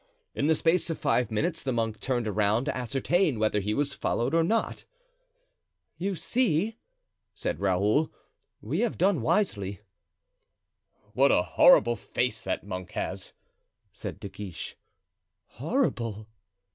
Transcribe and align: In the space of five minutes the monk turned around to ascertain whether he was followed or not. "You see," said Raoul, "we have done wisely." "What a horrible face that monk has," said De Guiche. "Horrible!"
In 0.33 0.47
the 0.47 0.55
space 0.55 0.89
of 0.89 0.97
five 0.97 1.29
minutes 1.29 1.61
the 1.61 1.71
monk 1.71 1.99
turned 1.99 2.27
around 2.27 2.65
to 2.65 2.75
ascertain 2.75 3.37
whether 3.37 3.59
he 3.59 3.75
was 3.75 3.93
followed 3.93 4.33
or 4.33 4.41
not. 4.43 4.83
"You 5.99 6.15
see," 6.15 6.77
said 7.35 7.59
Raoul, 7.59 8.11
"we 8.61 8.79
have 8.79 8.97
done 8.97 9.21
wisely." 9.21 9.81
"What 11.13 11.31
a 11.31 11.43
horrible 11.43 11.95
face 11.95 12.43
that 12.43 12.65
monk 12.65 12.93
has," 12.93 13.33
said 13.93 14.19
De 14.19 14.27
Guiche. 14.27 14.75
"Horrible!" 15.45 16.27